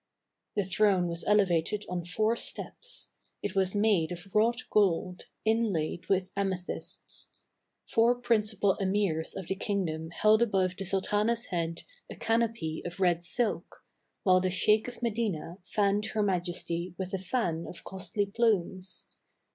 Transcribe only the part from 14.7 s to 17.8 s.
of Medina fanned her Majesty with a fan